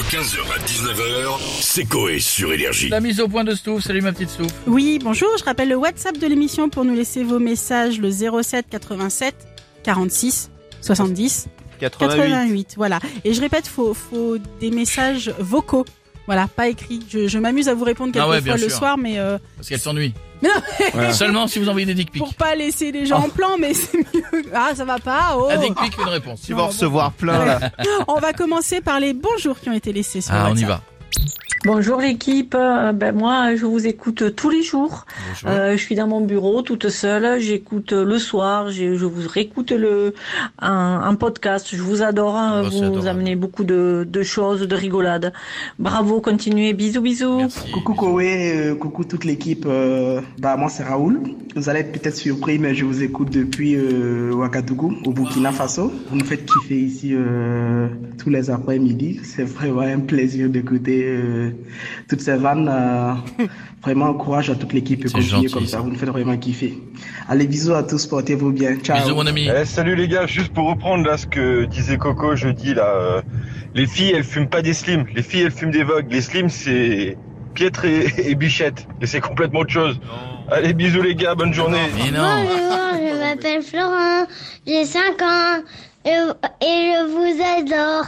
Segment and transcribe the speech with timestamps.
[0.00, 2.88] De 15h à 19h, c'est Coé sur Énergie.
[2.88, 4.50] La mise au point de Stouff, salut ma petite Stouff.
[4.66, 8.64] Oui, bonjour, je rappelle le WhatsApp de l'émission pour nous laisser vos messages, le 07
[8.70, 9.34] 87
[9.82, 11.48] 46 70
[11.80, 12.74] 88.
[12.78, 12.98] Voilà.
[13.24, 15.84] Et je répète, faut, faut des messages vocaux.
[16.30, 17.00] Voilà, pas écrits.
[17.10, 18.78] Je, je m'amuse à vous répondre Ah ouais, quelquefois le sûr.
[18.78, 20.14] soir, mais euh, Parce qu'elle s'ennuie.
[20.42, 20.48] Mais
[20.94, 22.22] non, Seulement si vous envoyez des dick pics.
[22.22, 24.44] pour pas laisser les gens en plan, mais c'est mieux.
[24.54, 25.34] Ah, ça va pas.
[25.36, 25.48] Oh.
[25.50, 26.42] Un dick pic, une réponse.
[26.46, 27.60] Tu vas en recevoir plein là.
[28.08, 30.80] On va commencer par les bonjours qui ont été laissés sur Ah, on y va.
[31.66, 35.04] Bonjour l'équipe, Euh, ben moi je vous écoute tous les jours.
[35.44, 40.14] Euh, je suis dans mon bureau toute seule, j'écoute le soir, je vous réécoute le
[40.58, 41.68] un, un podcast.
[41.70, 43.08] Je vous adore, hein, Oh, c'est vous adorable.
[43.08, 45.34] amenez beaucoup de, de choses, de rigolades.
[45.78, 47.36] Bravo, continuez, bisous bisous.
[47.36, 47.70] Merci.
[47.72, 49.66] Coucou Koé, euh, coucou toute l'équipe.
[50.38, 51.20] bah moi c'est Raoul.
[51.56, 55.92] Vous allez être peut-être surpris, mais je vous écoute depuis euh, Ouagadougou, au Burkina Faso.
[56.08, 59.20] Vous me faites kiffer ici euh, tous les après-midi.
[59.24, 61.49] C'est vraiment un plaisir d'écouter euh,
[62.08, 62.68] toutes ces vannes.
[62.68, 63.44] euh,
[63.82, 65.78] vraiment courage à toute l'équipe et C'est continuez gentil, comme ça.
[65.78, 65.82] ça.
[65.82, 66.78] Vous me faites vraiment kiffer.
[67.28, 68.76] Allez bisous à tous, portez-vous bien.
[68.82, 68.98] Ciao.
[69.02, 69.48] Bisous mon ami.
[69.48, 73.22] Eh, salut les gars, juste pour reprendre là ce que disait Coco jeudi là, euh,
[73.74, 76.50] les filles elles fument pas des slims, les filles elles fument des vogues, les slims
[76.50, 77.16] c'est
[77.54, 79.98] Pietre et, et Bichette et c'est complètement autre chose.
[80.50, 81.78] Allez bisous les gars, bonne journée.
[81.96, 82.22] Mais non.
[82.22, 84.26] Bonjour, je m'appelle Florent,
[84.66, 85.62] j'ai 5 ans
[86.04, 88.06] et, et je vous adore.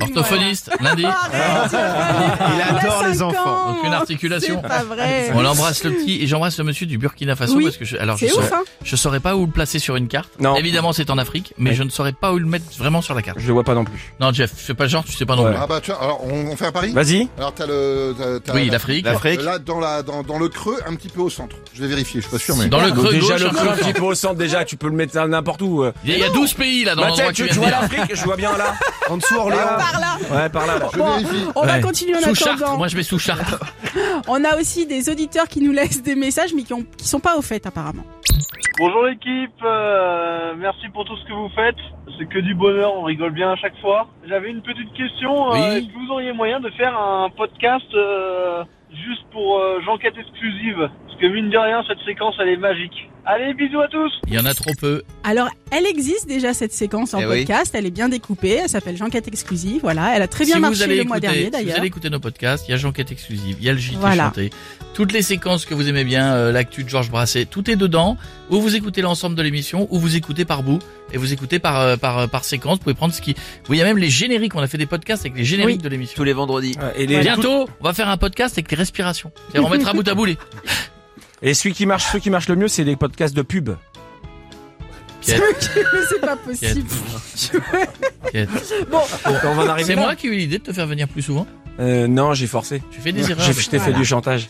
[0.00, 1.04] Orthophoniste, lundi.
[1.04, 3.70] Il adore les enfants.
[3.78, 4.60] Aucune articulation.
[4.62, 5.30] C'est pas vrai.
[5.34, 7.64] On embrasse le petit et j'embrasse le monsieur du Burkina Faso Oui.
[7.64, 9.78] parce que je, alors je C'est saurais, ouf, hein je saurais pas où le placer
[9.78, 10.30] sur une carte.
[10.40, 10.56] Non.
[10.56, 11.76] Évidemment c'est en Afrique, mais Ouais.
[11.76, 13.38] je ne saurais pas où le mettre vraiment sur la carte.
[13.38, 14.14] Je le vois pas non plus.
[14.20, 15.50] Non Jeff, fais pas genre, tu sais pas non Ouais.
[15.52, 15.60] plus.
[15.62, 17.28] Ah bah tiens, alors on, on fait un pari Vas-y.
[17.38, 18.14] Alors t'as le...
[18.18, 19.04] t'as- t'as Oui, la- l'Afrique.
[19.04, 19.42] L'Afrique.
[19.42, 21.56] Là, dans, la, dans, dans le creux, un petit peu au centre.
[21.74, 22.66] Je vais vérifier, je suis pas sûr, mais...
[22.68, 24.88] Dans le creux déjà gauche, le creux un petit peu au centre déjà, tu peux
[24.88, 25.82] le mettre n'importe où.
[25.82, 25.92] euh.
[26.04, 27.68] Il y a 12 pays là dans Bah l'endroit tiens, que tu, tu tu viens
[27.78, 27.96] vois dire.
[27.98, 28.74] l'Afrique, je vois bien là.
[29.10, 29.58] En dessous Orléans.
[29.78, 30.16] Par là.
[30.42, 30.78] Ouais, par là.
[30.78, 30.86] là.
[30.92, 31.46] Je Bon, vérifie.
[31.54, 31.80] on va Ouais.
[31.80, 32.78] continuer en Sous Chartres, attendant.
[32.78, 33.58] moi je mets sous Chartres.
[34.28, 37.20] On a aussi des auditeurs qui nous laissent des messages, mais qui, ont, qui sont
[37.20, 38.04] pas au fait apparemment.
[38.78, 41.76] Bonjour l'équipe, euh, merci pour tout ce que vous faites.
[42.18, 44.06] C'est que du bonheur, on rigole bien à chaque fois.
[44.26, 45.52] J'avais une petite question.
[45.52, 45.60] euh, Oui.
[45.60, 48.64] Est-ce que vous auriez moyen de faire un podcast euh,
[49.06, 50.88] juste pour euh, J'enquête exclusive?
[51.06, 53.10] Parce que mine de rien, cette séquence, elle est magique.
[53.24, 55.02] Allez, bisous à tous Il y en a trop peu.
[55.22, 57.38] Alors, elle existe déjà cette séquence en Eh oui.
[57.44, 57.72] podcast.
[57.72, 58.58] Elle est bien découpée.
[58.64, 59.80] Elle s'appelle J'enquête exclusive.
[59.82, 61.76] Voilà, elle a très bien si marché le mois dernier si vous d'ailleurs.
[61.78, 64.24] allez écouter nos podcasts, il y a J'enquête exclusive, il y a le JT Voilà.
[64.24, 64.50] chanté,
[64.92, 68.16] toutes les séquences que vous aimez bien, euh, l'actu de Georges Brasset, tout est dedans.
[68.50, 70.80] Ou vous écoutez l'ensemble de l'émission, ou vous écoutez par bout,
[71.12, 72.78] et vous écoutez par euh, par euh, par séquence.
[72.78, 73.34] Vous pouvez prendre ce qui.
[73.66, 74.56] Vous il y a même les génériques.
[74.56, 75.82] On a fait des podcasts avec les génériques Oui.
[75.82, 76.16] de l'émission.
[76.16, 76.74] Tous les vendredis.
[76.96, 79.30] Et, les, Bientôt, on va faire un podcast avec les respirations.
[79.52, 80.36] C'est-à-dire, on mettra bout à bout les.
[81.42, 83.70] Et celui qui marche, ceux qui marchent le mieux, c'est les podcasts de pub.
[85.22, 85.40] C'est
[86.20, 86.82] pas possible.
[88.90, 91.06] bon, On va en arriver C'est moi qui ai eu l'idée de te faire venir
[91.06, 91.46] plus souvent.
[91.80, 92.82] Euh, non, j'ai forcé.
[92.90, 93.46] Tu fais des erreurs.
[93.46, 94.48] J'ai- Je t'ai fait du chantage.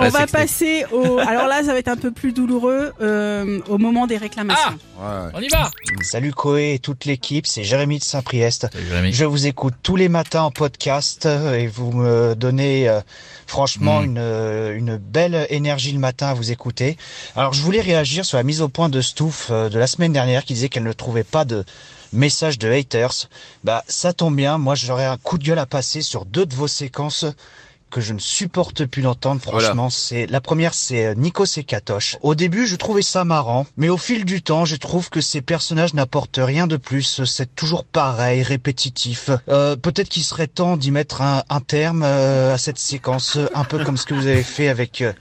[0.00, 1.18] On Ouais, va passer au.
[1.26, 4.70] Alors là, ça va être un peu plus douloureux euh, au moment des réclamations.
[4.98, 5.30] Ouais.
[5.34, 5.70] On y va.
[6.02, 8.66] Salut Coé et toute l'équipe, c'est Jérémy de Saint-Priest.
[8.72, 9.12] Salut, Jérémy.
[9.12, 13.00] Je vous écoute tous les matins en podcast euh, et vous me donnez euh,
[13.46, 14.04] franchement Mm.
[14.04, 16.96] une, euh, une belle énergie le matin à vous écouter.
[17.36, 20.12] Alors je voulais réagir sur la mise au point de Stouff euh, de la semaine
[20.12, 21.64] dernière qui disait qu'elle ne trouvait pas de
[22.12, 23.28] message de haters.
[23.64, 26.54] Bah ça tombe bien, moi j'aurais un coup de gueule à passer sur deux de
[26.54, 27.24] vos séquences
[27.90, 32.16] que je ne supporte plus d'entendre, franchement, c'est la première, c'est euh, Nico et Katoche.
[32.22, 35.42] Au début, je trouvais ça marrant, mais au fil du temps, je trouve que ces
[35.42, 37.24] personnages n'apportent rien de plus.
[37.24, 39.30] C'est toujours pareil, répétitif.
[39.48, 43.64] Euh, Peut-être qu'il serait temps d'y mettre un, un terme euh, à cette séquence, un
[43.64, 45.00] peu comme ce que vous avez fait avec.
[45.02, 45.12] euh,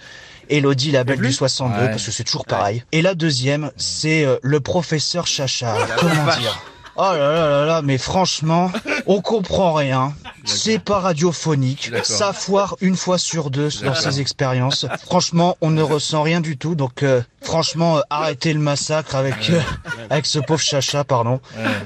[0.51, 1.89] Elodie, la belle du 62, Ouais.
[1.89, 2.83] parce que c'est toujours pareil.
[2.91, 5.75] Et la deuxième, c'est euh, le professeur Chacha.
[5.99, 6.59] Comment dire?
[6.95, 8.71] Oh là là là là, mais franchement,
[9.05, 10.13] on comprend rien.
[10.45, 11.91] C'est pas radiophonique.
[12.03, 14.85] Ça foire une fois sur deux dans ses expériences.
[15.05, 16.75] Franchement, on ne ressent rien du tout.
[16.75, 19.61] Donc, euh, franchement, euh, arrêtez le massacre avec euh,
[20.09, 21.39] avec ce pauvre chacha, pardon.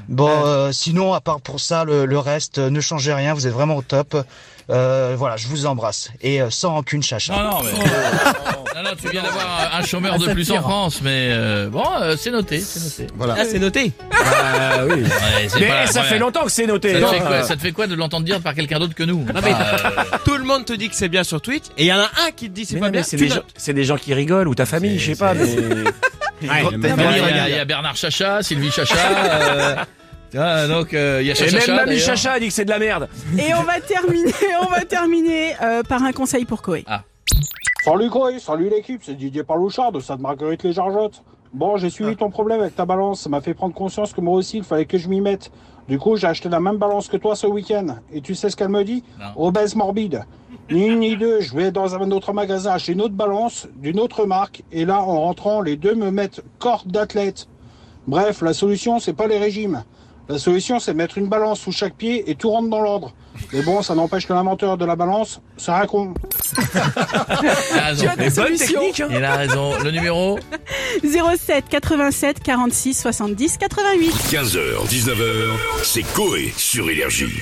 [0.07, 3.33] Bon, euh, sinon, à part pour ça, le, le reste, euh, ne changez rien.
[3.33, 4.15] Vous êtes vraiment au top.
[4.69, 7.35] Euh, voilà, je vous embrasse et euh, sans rancune, chacha.
[7.35, 7.71] Non, non, mais.
[8.83, 11.83] non, Ah tu viens d'avoir un un chômeur de plus en France, mais euh, bon,
[12.01, 13.13] euh, c'est noté, c'est noté.
[13.17, 13.35] Voilà.
[13.39, 13.91] Ah, c'est noté.
[14.11, 15.01] Ah oui.
[15.03, 15.09] Ouais,
[15.47, 16.93] c'est Mais pas ça fait longtemps que c'est noté.
[16.93, 17.07] Ça te, hein.
[17.09, 19.19] fait quoi, ça te fait quoi de l'entendre dire par quelqu'un d'autre que nous?
[19.25, 19.65] Non, mais Enfin,
[20.13, 21.99] euh, tout le monde te dit que c'est bien sur Twitch et il y en
[21.99, 23.03] a un qui te dit c'est Mais pas non, bien.
[23.03, 23.45] c'est tu des, gens, notes.
[23.57, 25.33] c'est des gens qui rigolent ou ta famille, je sais pas.
[25.35, 28.95] Il y, a, il y a- il y a Bernard Chacha, Sylvie Chacha.
[28.97, 29.75] euh,
[30.37, 31.57] ah, donc euh, il y a Et Chacha.
[31.67, 32.05] même Mamie d'ailleurs.
[32.17, 33.07] Chacha a dit que c'est de la merde.
[33.37, 36.83] Et on va terminer, on va terminer euh, par un conseil pour Koé.
[37.83, 41.21] Salut Coé, salut l'équipe, c'est Didier Parlouchard de Sainte-Marguerite les Jargettes.
[41.53, 44.35] Bon, j'ai suivi ton problème avec ta balance, ça m'a fait prendre conscience que moi
[44.35, 45.51] aussi il fallait que je m'y mette.
[45.89, 47.97] Du coup, j'ai acheté la même balance que toi ce week-end.
[48.13, 49.03] Et tu sais ce qu'elle me dit
[49.35, 50.23] Obèse morbide.
[50.71, 53.99] Ni une ni deux, je vais dans un autre magasin acheter une autre balance d'une
[53.99, 54.63] autre marque.
[54.71, 57.49] Et là, en rentrant, les deux me mettent corps d'athlète.
[58.07, 59.83] Bref, la solution, c'est pas les régimes.
[60.29, 63.11] La solution, c'est mettre une balance sous chaque pied et tout rentre dans l'ordre.
[63.51, 66.13] Mais bon, ça n'empêche que l'inventeur de la balance, c'est un con.
[66.53, 68.03] Il a raison.
[68.03, 68.79] Tu as ta Mais bonne solution.
[68.81, 68.99] technique.
[69.01, 69.07] hein.
[69.11, 69.77] Il a raison.
[69.83, 70.39] Le numéro
[71.03, 74.11] 07 87 46 70 88.
[74.31, 75.49] 15h, 19h,
[75.83, 77.41] c'est Coé sur Énergie.